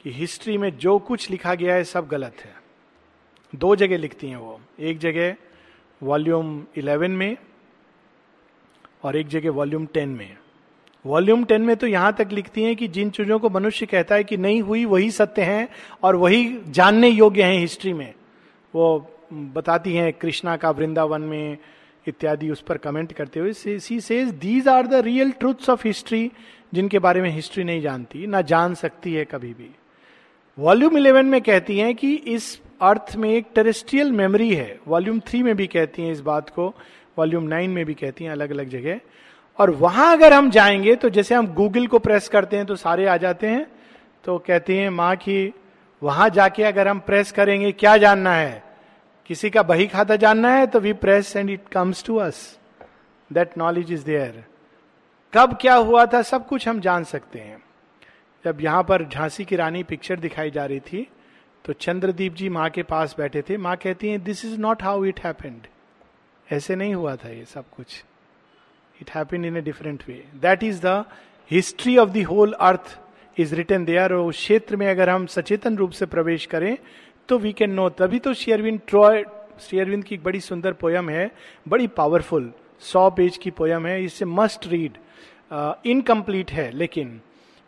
[0.00, 2.54] कि हिस्ट्री में जो कुछ लिखा गया है सब गलत है।
[3.52, 5.34] दो जगह लिखती हैं वो। एक जगह
[6.02, 7.36] वॉल्यूम 11 में
[9.02, 10.36] और एक जगह वॉल्यूम 10 में।
[11.04, 14.24] वॉल्यूम 10 में तो यहाँ तक लिखती हैं कि जिन चीज़ों को मनुष्य कहता है
[14.24, 15.68] कि नहीं हुई, वही सत्य हैं
[16.02, 18.12] और वही जानने योग्य हैं हिस्ट्री में।
[18.74, 21.58] वो बताती हैं कृष्णा का वृंदावन में
[22.06, 26.30] इत्यादि, उस पर कमेंट करते हुए। She says these are the real truths of history
[26.74, 29.70] जिनके बारे में हिस्ट्री नहीं जानती, ना जान सकती है कभी भी।
[30.58, 35.42] वॉल्यूम इलेवन में कहती हैं कि इस अर्थ में एक टेरेस्ट्रियल मेमोरी है। वॉल्यूम थ्री
[35.42, 36.68] में भी कहती हैं इस बात को।
[37.18, 39.00] वॉल्यूम नाइन में भी कहती हैं अलग अलग जगह।
[39.58, 43.06] और वहाँ अगर हम जाएँगे तो जैसे हम गूगल को प्रेस करते हैं तो सारे
[43.06, 43.66] आ जाते हैं।
[44.24, 45.52] तो कहते हैं, माँ, की
[46.02, 48.62] वहाँ जाके अगर हम प्रेस करेंगे, क्या जानना है?
[49.26, 52.58] किसी का बही खाता जानना है तो we press and it comes to us
[53.30, 54.44] that knowledge is there
[55.32, 57.58] कब क्या हुआ था, सब कुछ हम जान सकते हैं।
[58.44, 61.06] जब यहाँ पर झांसी की रानी पिक्चर दिखाई जा रही थी
[61.64, 65.04] तो चंद्रदीप जी माँ के पास बैठे थे। माँ कहती हैं this is not how
[65.04, 65.66] it happened
[66.46, 68.02] ऐसे नहीं हुआ था ये सब कुछ।
[69.00, 71.04] It happened in a different way that is the
[71.50, 72.98] history of the whole earth
[73.36, 76.76] is return there और उस क्षेत्र में अगर हम सचेतन रूप से प्रवेश करें
[77.28, 79.24] तो वी कैन नो तभी तो शेयरविंद ट्रॉय
[79.60, 81.30] शेयरविंद की एक बड़ी सुंदर पोयम है,
[81.68, 84.98] बड़ी पावरफुल सौ पेज की पोयम है इससे मस्ट रीड
[85.86, 87.20] इनकम्प्लीट है, लेकिन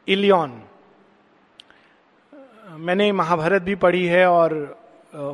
[0.08, 0.62] इलियन।
[2.78, 4.52] मैंने महाभारत भी पढ़ी है और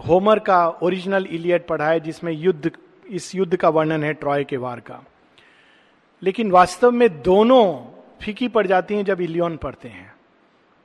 [0.06, 2.70] होमर का ओरिजिनल इलियट पढ़ा है, जिसमें युद्ध,
[3.08, 5.02] इस युद्ध का वर्णन है ट्रॉय के वार का।
[6.22, 7.64] लेकिन वास्तव में दोनों
[8.22, 10.12] फीकी पड़ जाती हैं जब इलियन पढ़ते हैं।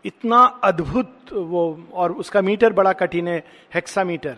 [0.06, 4.36] इतना अद्भुत वो, और उसका मीटर बड़ा कठिन है हेक्सा मीटर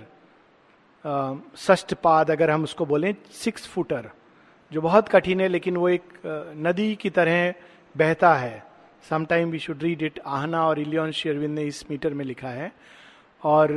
[1.58, 4.10] ष्ट पाद अगर हम उसको बोलें, सिक्स फुटर,
[4.72, 6.04] जो बहुत कठिन है, लेकिन वो एक
[6.58, 7.54] नदी की तरह
[7.96, 8.71] बहता है।
[9.10, 12.72] Sometime we should read it Ahana और इलियन शेरविंद ने इस मीटर में लिखा है।
[13.44, 13.72] और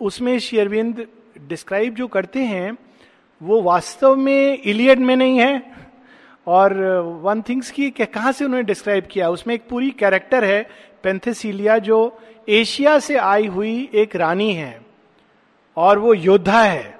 [0.00, 1.06] उसमें शेरविंद
[1.48, 2.78] डिस्क्राइब जो करते हैं,
[3.42, 5.72] वो वास्तव में इलियड में नहीं है।
[6.46, 6.74] और
[7.22, 9.28] वन थिंग्स की कहाँ से उन्होंने डिस्क्राइब किया?
[9.28, 10.68] उसमें एक पूरी कैरेक्टर है
[11.02, 14.80] पेंथेसिलिया जो एशिया से आई हुई एक रानी है।
[15.76, 16.98] और वो योद्धा है।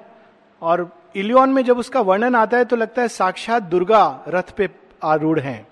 [0.63, 4.69] और इलियन में जब उसका वर्णन आता है तो लगता है साक्षात दुर्गा रथ पे
[5.05, 5.67] आरूढ़ हैं।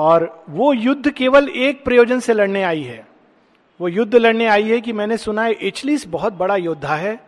[0.00, 3.06] और वो युद्ध केवल एक प्रयोजन से लड़ने आई है।
[3.80, 7.20] वो युद्ध लड़ने आई है कि मैंने सुना है इचलिस बहुत बड़ा योद्धा है,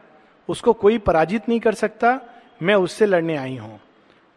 [0.49, 2.21] उसको कोई पराजित नहीं कर सकता,
[2.63, 3.81] मैं उससे लड़ने आई हूँ।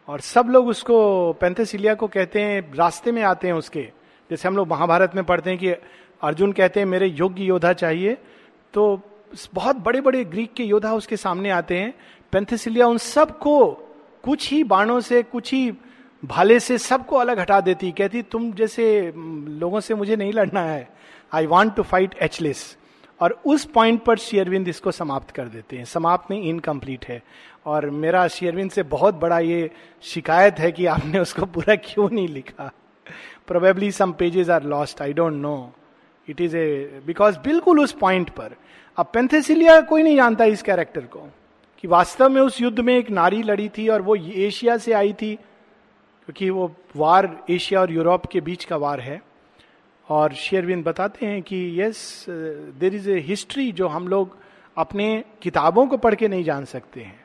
[0.08, 3.88] और सब लोग उसको, पेंथेसिलिया को कहते हैं, रास्ते में आते हैं उसके।
[4.30, 5.70] जैसे हम लोग महाभारत में पढ़ते हैं कि
[6.22, 8.16] अर्जुन कहते हैं, मेरे योग्य योद्धा चाहिए।
[8.74, 9.00] तो
[9.54, 11.94] बहुत बड़े बड़े ग्रीक के योद्धा उसके सामने आते हैं।
[12.32, 13.70] पेंथेसिलिया उन सबको
[14.24, 15.72] कुछ ही बाणों से, कुछ ही
[16.22, 20.88] भाले से सबको अलग हटा देती, कहती, तुम जैसे लोगों से मुझे नहीं लड़ना है।
[21.32, 22.76] I want to fight Achilles
[23.20, 27.22] और उस पॉइंट पर शेयरविंद इसको समाप्त कर देते हैं। समाप्त नहीं इनकम्प्लीट है।
[27.66, 29.70] और मेरा शेयरविंद से बहुत बड़ा ये
[30.02, 32.70] शिकायत है कि आपने उसको पूरा क्यों नहीं लिखा?
[33.46, 35.72] Probably some pages are lost I don't know
[36.28, 38.56] it is a because बिल्कुल उस पॉइंट पर।
[38.98, 41.28] अब पेंथेसिलिया कोई नहीं जानता इस कैरेक्टर को,
[41.78, 45.12] कि वास्तव में उस युद्ध में एक नारी लड़ी थी और वो एशिया से आई
[45.12, 45.38] थी।
[46.28, 49.20] क्योंकि वो वार एशिया और यूरोप के बीच का वार है।
[50.08, 54.36] और शेयरविंद बताते हैं कि yes there is a history जो हम लोग
[54.76, 57.24] अपने किताबों को पढ़ के नहीं जान सकते हैं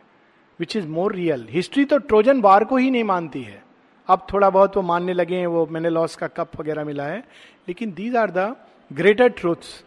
[0.59, 3.63] which is more real history तो ट्रोजन वार को ही नहीं मानती है।
[4.09, 7.23] अब थोड़ा बहुत वो मानने लगे हैं, वो मैंने लॉस का कप वगैरह मिला है।
[7.67, 8.55] लेकिन these are the
[8.91, 9.83] greater truths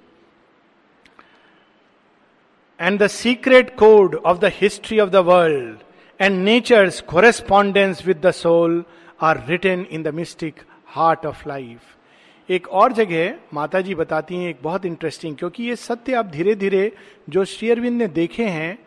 [2.80, 5.78] and the secret code of the history of the world
[6.20, 8.84] and nature's correspondence with the soul
[9.24, 14.48] are written in the mystic heart of life एक और जगह माता जी बताती हैं
[14.50, 16.90] एक बहुत इंटरेस्टिंग क्योंकि ये सत्य आप धीरे धीरे
[17.28, 18.78] जो शेयरविंद ने देखे हैं,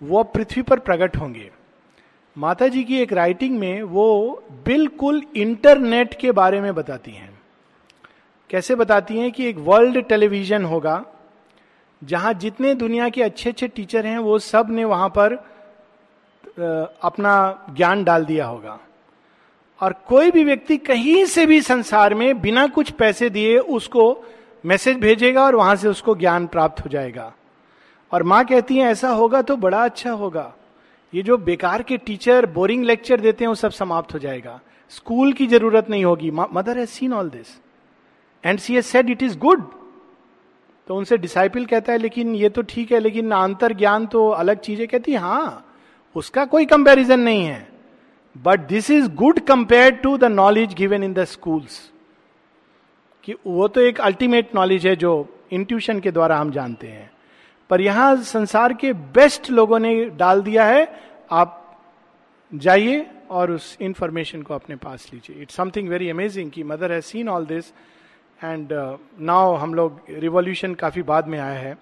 [0.00, 1.50] वो पृथ्वी पर प्रकट होंगे।
[2.36, 7.32] माता जी की एक राइटिंग में वो बिल्कुल इंटरनेट के बारे में बताती हैं।
[8.50, 11.04] कैसे बताती हैं कि एक वर्ल्ड टेलीविज़न होगा,
[12.02, 15.34] जहाँ जितने दुनिया के अच्छे अच्छे टीचर हैं, वो सबने वहाँ पर
[17.02, 17.34] अपना
[17.76, 18.78] ज्ञान डाल दिया होगा।
[19.80, 24.24] और कोई भी व्यक्ति कहीं से भी संसार में बिना कुछ पैसे दिए उसको
[24.64, 27.32] मैसेज भेजेगा और वहाँ से उसको ज्ञान प्राप्त हो जाएगा।
[28.12, 30.52] और माँ कहती है, ऐसा होगा तो बड़ा अच्छा होगा।
[31.12, 34.60] ये जो बेकार के टीचर बोरिंग लेक्चर देते हैं, वो सब समाप्त हो जाएगा।
[34.90, 37.58] स्कूल की ज़रूरत नहीं होगी। Mother has seen all this
[38.44, 39.70] and she has said it is good
[40.88, 44.58] तो उनसे डिसाइपल कहता है, लेकिन ये तो ठीक है, लेकिन अंतर ज्ञान तो अलग
[44.60, 45.46] चीज़ें कहती है।
[46.16, 47.73] उसका कोई कंपैरिजन नहीं है।
[48.36, 51.80] But this is good compare to the knowledge given in the schools
[53.24, 55.12] कि वो तो एक अल्टीमेट नॉलेज है जो
[55.52, 57.10] इंट्यूशन के द्वारा हम जानते हैं।
[57.70, 60.88] पर यहाँ संसार के बेस्ट लोगों ने डाल दिया है।
[61.32, 61.60] आप
[62.52, 67.04] जाइए और उस इंफॉर्मेशन को अपने पास लीजिए। इट्स समथिंग वेरी अमेजिंग कि Mother has
[67.04, 67.72] seen all this
[68.40, 68.72] and
[69.20, 71.76] now हम लोग रिवॉल्यूशन काफ़ी बाद में आया है।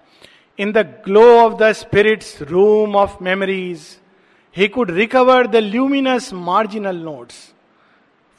[0.59, 3.85] In the glow of the spirit's room of memories
[4.55, 7.35] he could recover the luminous marginal notes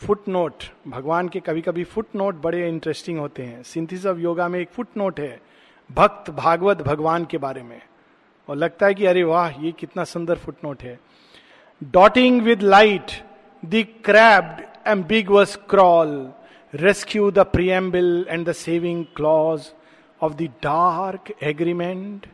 [0.28, 4.58] footnote भगवान के कभी कभी फुट नोट बड़े इंटरेस्टिंग होते हैं। सिंथिस ऑफ़ योगा में
[4.60, 5.40] एक फुट नोट है।
[5.90, 7.80] भक्त भागवत भगवान के बारे में।
[8.48, 10.98] और लगता है कि अरे वाह, ये कितना सुंदर फुट नोट है।
[11.82, 13.10] Dotting with light
[13.62, 16.16] the crabbed ambiguous scroll
[16.72, 19.70] rescue the preamble and the saving clause
[20.22, 22.26] of the dark agreement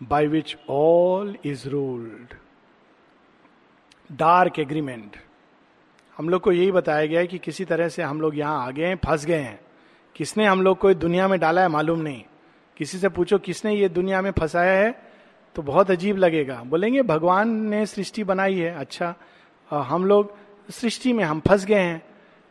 [0.00, 2.34] by which all is ruled
[4.10, 5.16] dark agreement.
[6.16, 8.70] हम लोग को यही बताया गया है कि किसी तरह से हम लोग यहाँ आ
[8.70, 9.58] गए हैं, फंस गए हैं।
[10.16, 12.22] किसने हम लोग को दुनिया में डाला है मालूम नहीं।
[12.76, 14.94] किसी से पूछो, किसने ये दुनिया में फंसाया है
[15.56, 19.14] तो बहुत अजीब लगेगा। बोलेंगे, भगवान ने सृष्टि बनाई है अच्छा।
[19.70, 20.36] हम लोग
[20.68, 22.02] सृष्टि में हम फंस गए हैं।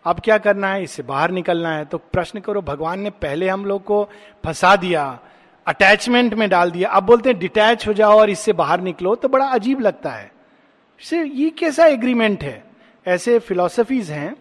[0.06, 0.84] अब क्या करना है?
[0.84, 4.04] इससे बाहर निकलना है। तो प्रश्न करो, भगवान ने पहले हम लोग को
[4.44, 5.20] फंसा दिया,
[5.68, 9.30] अटैचमेंट में डाल दिया। अब बोलते हैं, डिटैच हो जाओ और इससे बाहर निकलो तो
[9.30, 10.32] बड़ा अजीब लगता है।
[11.02, 12.64] से ये कैसा एग्रीमेंट है?
[13.06, 14.36] ऐसे फिलोसफीज हैं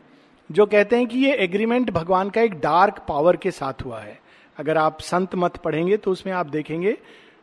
[0.51, 4.19] जो कहते हैं कि ये एग्रीमेंट भगवान का एक डार्क पावर के साथ हुआ है।
[4.57, 6.93] अगर आप संत मत पढ़ेंगे तो उसमें आप देखेंगे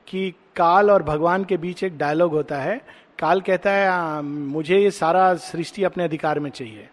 [0.08, 2.82] कि काल और भगवान के बीच एक डायलॉग होता है।
[3.20, 6.88] काल कहता है मुझे ये सारा सृष्टि अपने अधिकार में चाहिए।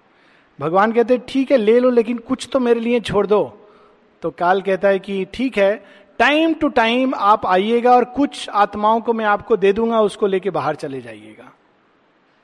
[0.58, 3.68] भगवान कहते हैं, ठीक है, ले लो, लेकिन कुछ तो मेरे लिए छोड़ दो।
[4.22, 5.84] तो काल कहता है कि, ठीक है
[6.18, 10.50] टाइम टू टाइम आप आइएगा और कुछ आत्माओं को मैं आपको दे दूँगा, उसको लेके
[10.50, 11.52] बाहर चले जाइएगा।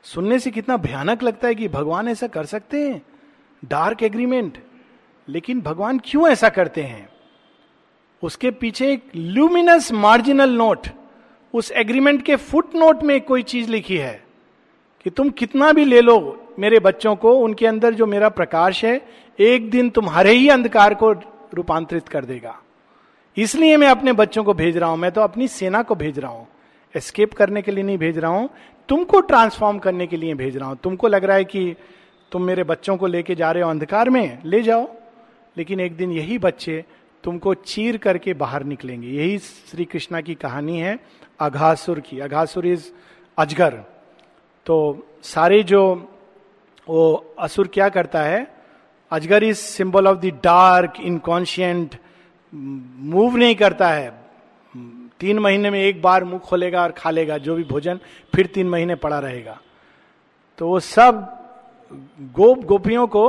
[0.05, 3.03] सुनने से कितना भयानक लगता है कि भगवान ऐसा कर सकते हैं।
[3.65, 4.59] डार्क एग्रीमेंट
[5.29, 7.09] लेकिन भगवान क्यों ऐसा करते हैं?
[8.23, 10.87] उसके पीछे एक ल्यूमिनस मार्जिनल नोट
[11.55, 14.25] उस एग्रीमेंट के फुट नोट में कोई चीज़ लिखी है
[15.05, 19.01] कि तुम कितना भी ले लो मेरे बच्चों को, उनके अंदर जो मेरा प्रकाश है,
[19.41, 21.13] एक दिन तुम्हारे ही अंधकार को
[21.55, 22.59] रूपांतरित कर देगा।
[23.37, 26.31] इसलिए मैं अपने बच्चों को भेज रहा हूँ। मैं तो अपनी सेना को भेज रहा
[26.31, 26.47] हूँ।
[26.97, 28.51] एस्केप करने के लिए नहीं भेज रहा हूँ।
[28.89, 31.77] तुमको ट्रांसफॉर्म करने के लिए भेज रहा हूँ। तुमको लग रहा है कि
[32.33, 34.39] तुम मेरे बच्चों को लेके जा रहे हो अंधकार में?
[34.45, 34.95] ले जाओ।
[35.57, 36.85] लेकिन एक दिन यही बच्चे
[37.25, 40.99] तुमको चीर करके बाहर निकलेंगे। यही श्री कृष्णा की कहानी है,
[41.41, 42.91] अघासुर की। अघासुर इज़
[43.39, 43.71] अजगर।
[44.67, 46.09] तो सारे जो,
[46.89, 48.55] वो असुर क्या करता है?
[49.11, 51.97] अजगर is symbol of the dark inconscient
[52.55, 54.22] move नहीं करता है।
[55.23, 57.99] तीन महीने में एक बार मुँह खोलेगा और खा लेगा, जो भी भोजन
[58.35, 59.59] फिर तीन महीने पड़ा रहेगा।
[60.59, 61.27] तो वो सब
[62.35, 63.25] गोप गोपियों को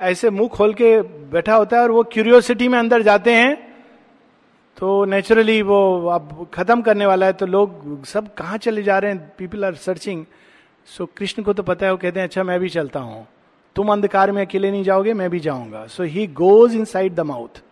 [0.00, 3.54] ऐसे मुँह खोल के बैठा होता है और वो क्यूरियोसिटी में अंदर जाते हैं।
[4.78, 9.12] तो नेचुरली वो अब खत्म करने वाला है तो लोग सब कहाँ चले जा रहे
[9.12, 9.32] हैं?
[9.38, 10.24] People are searching
[10.88, 13.26] so Krishna को तो पता है, वो कहते हैं अच्छा मैं भी चलता हूँ।
[13.76, 17.62] तुम अंधकार में अकेले नहीं जाओगे, मैं भी जाऊँगा। So he goes inside the mouth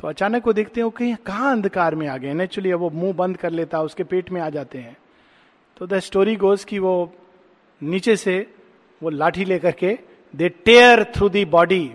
[0.00, 2.32] तो अचानक वो देखते हो कहीं, कहाँ अंधकार में आ गए?
[2.34, 4.96] नेचुरली वो मुँह बंद कर लेता, उसके पेट में आ जाते हैं।
[5.76, 7.12] तो द स्टोरी गोज कि वो
[7.80, 8.54] नीचे से
[9.02, 9.98] वो लाठी लेकर के
[10.34, 11.90] they tear through the body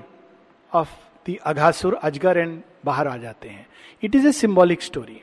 [0.71, 0.89] of
[1.27, 3.67] the Aghasura अजगर एंड बाहर आ जाते हैं।
[4.03, 5.21] It is a symbolic story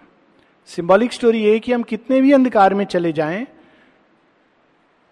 [0.68, 3.46] symbolic story ये कि हम कितने भी अंधकार में चले जाएँ,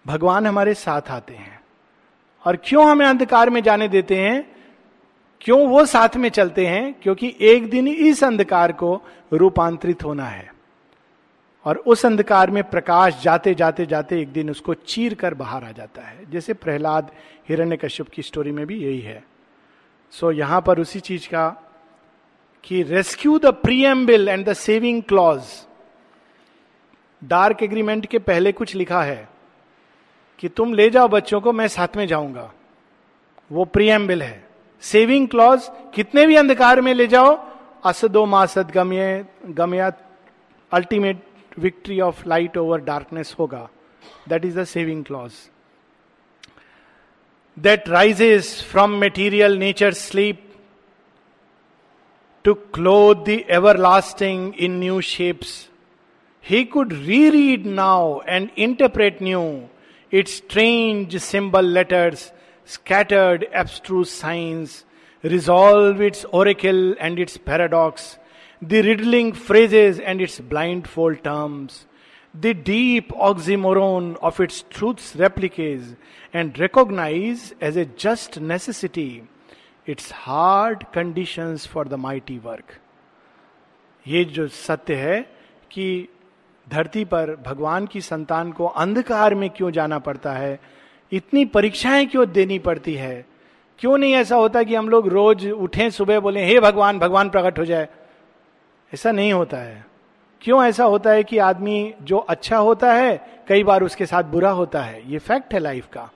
[0.05, 1.59] भगवान हमारे साथ आते हैं।
[2.45, 4.58] और क्यों हमें अंधकार में जाने देते हैं?
[5.41, 6.93] क्यों वो साथ में चलते हैं?
[6.93, 9.01] क्योंकि एक दिन इस अंधकार को
[9.33, 10.53] रूपांतरित होना है।
[11.65, 15.71] और उस अंधकार में प्रकाश जाते जाते जाते एक दिन उसको चीर कर बाहर आ
[15.71, 17.11] जाता है। जैसे प्रहलाद
[17.49, 19.23] हिरण्य कश्यप की स्टोरी में भी यही है।
[20.11, 21.71] सो so, यहाँ पर उसी चीज़ का
[22.63, 25.43] कि rescue the preamble and the saving clause
[27.23, 29.29] dark agreement के पहले कुछ लिखा है
[30.39, 32.51] कि तुम ले जाओ बच्चों को मैं साथ में जाऊँगा।
[33.51, 34.48] वो प्रीएम्बिल है।
[34.83, 37.37] सेविंग क्लॉज, कितने भी अंधकार में ले जाओ,
[37.85, 39.25] असदो मासद गम्य,
[39.57, 39.91] गम्या
[40.71, 41.23] ultimate
[41.59, 43.67] victory of light over darkness होगा।
[44.29, 45.31] That is the saving clause
[47.57, 50.41] that rises from material nature sleep
[52.45, 53.39] to clothe the
[53.77, 55.51] everlasting in new shapes
[56.45, 56.93] he could
[57.29, 59.41] reread now and interpret new
[60.13, 62.31] its strange symbol letters
[62.69, 64.85] scattered abstruse signs,
[65.23, 68.19] resolve its oracle and its paradox,
[68.61, 71.87] the riddling phrases and its blindfold terms,
[72.33, 75.95] the deep oxymoron of its truth's repliques,
[76.31, 79.23] and recognize as a just necessity
[79.87, 82.79] its hard conditions for the mighty work.
[84.07, 85.21] ये जो सत्य है
[85.71, 86.07] कि
[86.69, 90.59] धरती पर भगवान की संतान को अंधकार में क्यों जाना पड़ता है
[91.11, 93.25] इतनी परीक्षाएँ क्यों देनी पड़ती है?
[93.79, 97.59] क्यों नहीं ऐसा होता कि हम लोग रोज उठें, सुबह बोले, हे भगवान भगवान प्रकट
[97.59, 97.87] हो जाए
[98.93, 99.85] ऐसा नहीं होता है।
[100.41, 104.51] क्यों ऐसा होता है कि आदमी जो अच्छा होता है, कई बार उसके साथ बुरा
[104.51, 105.11] होता है?
[105.11, 106.09] ये फैक्ट है लाइफ का।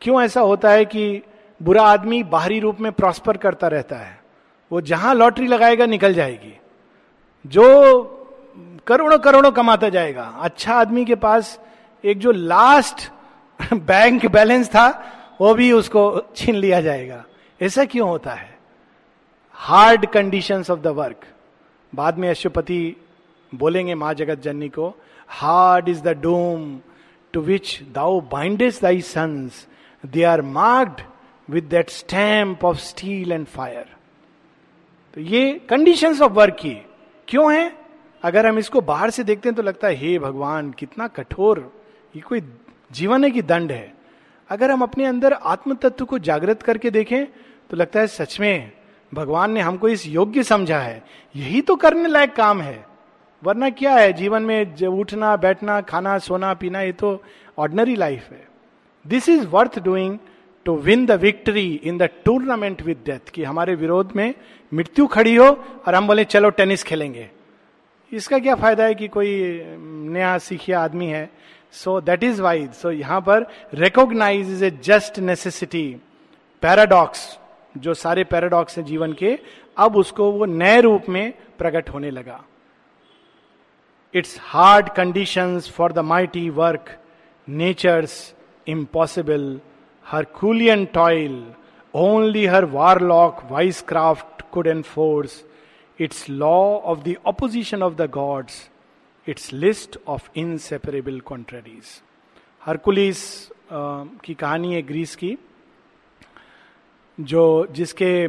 [0.00, 1.22] क्यों ऐसा होता है कि
[1.62, 4.22] बुरा आदमी बाहरी रूप में प्रॉस्पर करता रहता है?
[4.72, 6.58] वो जहाँ लॉटरी लगाएगा, निकल जाएगी।
[7.46, 8.02] जो
[8.86, 11.60] करोड़ों करोड़ों कमाता जाएगा। अच्छा आदमी के पास
[12.04, 13.10] एक जो लास्ट
[13.72, 14.86] बैंक बैलेंस था,
[15.40, 17.24] वो भी उसको छीन लिया जाएगा।
[17.62, 18.58] ऐसा क्यों होता है?
[19.50, 21.20] Hard condition of the work
[21.94, 22.96] बाद में अशुपति
[23.54, 24.94] बोलेंगे माँ जगत जननी को
[25.28, 26.80] hard is the doom
[27.32, 29.66] to which thou bindest thy sons
[30.06, 31.02] they are marked
[31.50, 33.86] with that stamp of steel and fire
[35.14, 36.74] तो ये कंडीशंस ऑफ़ वर्क की
[37.28, 37.72] क्यों है?
[38.22, 41.72] अगर हम इसको बाहर से देखते हैं तो लगता है, हे भगवान, कितना कठोर,
[42.16, 42.40] ये कोई
[42.94, 43.92] जीवन है कि दंड है।
[44.50, 47.24] अगर हम अपने अंदर आत्म तत्व को जागृत करके देखें
[47.70, 48.72] तो लगता है, सच में,
[49.12, 51.02] भगवान ने हमको इस योग्य समझा है।
[51.34, 52.84] यही तो करने लायक काम है।
[53.42, 57.22] वरना क्या है, जीवन में उठना, बैठना, खाना, सोना, पीना, ये तो
[57.58, 58.46] ऑर्डनरी लाइफ है।
[59.04, 60.18] This is worth doing
[60.66, 64.34] to win the victory in the tournament with death कि हमारे विरोध में
[64.72, 65.46] मृत्यु खड़ी हो
[65.86, 67.28] और हम बोले, चलो, टेनिस खेलेंगे।
[68.12, 69.62] इसका क्या फ़ायदा है कि कोई
[70.10, 71.28] नया सीखिया आदमी है
[71.74, 75.88] so that is wise so यहाँ पर recognise is a just necessity
[76.62, 77.38] paradox
[77.76, 79.38] जो सारे पैराडॉक्स हैं जीवन के,
[79.78, 82.44] अब उसको वो नए रूप में प्रकट होने लगा।
[84.14, 86.90] It's hard condition for the mighty work
[87.48, 88.34] nature's
[88.66, 89.60] impossible
[90.40, 91.42] Herculean toil
[91.94, 92.64] only her
[93.02, 93.42] warlock
[93.88, 95.42] wisecraft could enforce
[95.98, 98.62] its law of the opposition of the gods
[99.26, 102.00] its list of inseparable contraries
[102.62, 103.20] Hercules
[103.72, 105.36] की कहानी है Greece की,
[107.18, 108.28] जो जिसके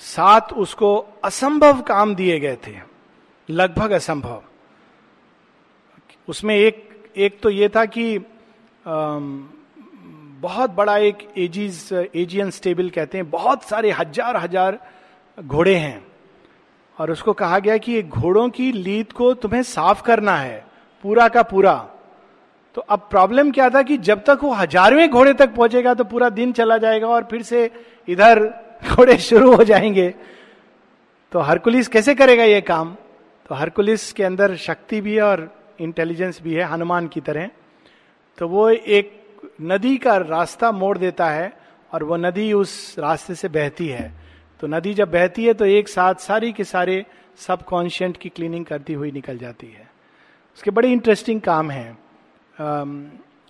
[0.00, 2.76] साथ उसको असंभव काम दिए गए थे,
[3.48, 4.42] लगभग असंभव।
[6.28, 8.18] उसमें एक एक तो ये था कि
[10.42, 14.78] बहुत बड़ा एक एजीज, एजियन स्टेबल कहते हैं, बहुत सारे हज़ार हज़ार
[15.38, 16.11] घोड़े हैं।
[16.98, 20.66] और उसको कहा गया कि घोड़ों की लीद को तुम्हें साफ़ करना है,
[21.02, 21.88] पूरा का पूरा।
[22.74, 26.28] तो अब प्रॉब्लम क्या था कि जब तक वो हजारवें घोड़े तक पहुंचेगा तो पूरा
[26.28, 27.70] दिन चला जाएगा और फिर से
[28.08, 28.44] इधर
[28.94, 30.14] घोड़े शुरू हो जाएँगे।
[31.32, 32.96] तो हरकुलिस कैसे करेगा ये काम?
[33.48, 37.50] तो हरकुलिस के अंदर शक्ति भी है और इंटेलिजेंस भी है, हनुमान की तरह।
[38.38, 39.22] तो वो एक
[39.62, 41.52] नदी का रास्ता मोड़ देता है
[41.92, 44.21] और वो नदी उस रास्ते से बहती है।
[44.62, 47.04] तो नदी जब बहती है तो एक साथ सारी के सारे
[47.36, 49.90] सब कॉन्शियंट की क्लीनिंग करती हुई निकल जाती है।
[50.56, 51.90] उसके बड़े इंटरेस्टिंग काम हैं।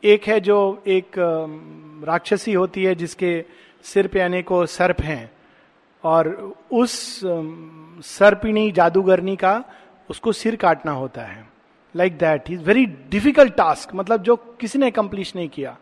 [0.04, 0.56] एक है जो
[0.86, 1.18] एक
[2.08, 3.44] राक्षसी होती है जिसके
[3.84, 5.30] सिर पे अनेकों सर्प हैं
[6.04, 6.30] और
[6.72, 7.20] उस
[8.06, 9.52] सर्पिणी जादूगरनी का
[10.10, 11.46] उसको सिर काटना होता है।
[11.94, 15.76] Like that is very difficult task मतलब जो किसी ने कंप्लीट नहीं किया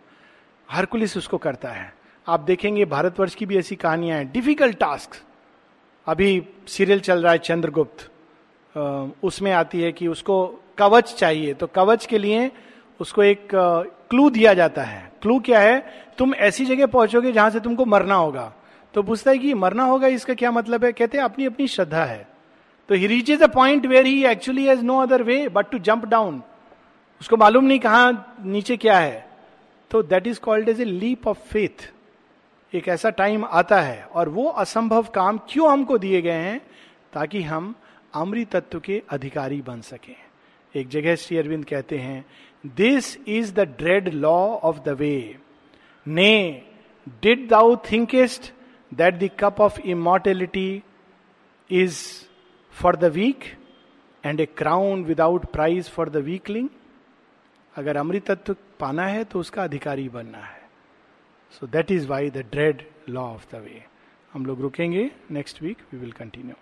[0.69, 5.17] हरकुलिस उसको करता है। आप देखेंगे भारतवर्ष की भी ऐसी कहानियाँ हैं। डिफ़िकल्ट टास्क
[6.07, 8.11] अभी सीरियल चल रहा है चंद्रगुप्त।
[9.25, 10.47] उसमें आती है कि उसको
[10.79, 12.51] कवच चाहिए। तो कवच के लिए
[13.01, 15.81] उसको एक क्लू दिया जाता है। क्लू क्या है?
[16.19, 18.53] तुम ऐसी जगह पहुंचोगे जहाँ से तुमको मरना होगा।
[18.95, 20.93] तो पूछता है कि मरना होगा, इसका क्या मतलब है?
[20.93, 22.27] कहते हैं अपनी अपनी श्रद्धा है।
[22.89, 25.79] तो he reach is a point where he actually has no other way but to
[25.81, 26.43] jump down
[27.21, 28.11] उसको मालूम नहीं कहा
[28.45, 29.29] नीचे क्या है।
[29.91, 31.91] तो that is called as a leap of faith
[32.75, 36.61] एक ऐसा टाइम आता है और वो असंभव काम क्यों हमको दिए गए हैं?
[37.13, 37.75] ताकि हम
[38.15, 40.15] अमृत तत्व के अधिकारी बन सकें।
[40.75, 42.25] एक जगह श्री अरविंद कहते हैं
[42.67, 45.37] this is the dread law of the way
[46.07, 46.63] ने
[47.23, 48.53] did thou thinkest
[48.95, 50.83] that the cup of immortality
[51.71, 51.99] is
[52.75, 53.45] for the weak
[54.25, 56.69] and a crown without prize for the weakling
[57.75, 60.60] अगर अमृत तत्व पाना है तो उसका अधिकारी बनना है।
[61.53, 63.83] So that is why the dread law of the way
[64.33, 66.55] हम लोग रुकेंगे next week we will continue